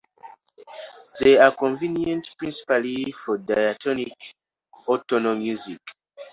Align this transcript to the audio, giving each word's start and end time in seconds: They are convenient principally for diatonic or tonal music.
They 1.19 1.37
are 1.37 1.51
convenient 1.51 2.33
principally 2.35 3.11
for 3.11 3.37
diatonic 3.37 4.33
or 4.87 4.97
tonal 5.03 5.35
music. 5.35 5.79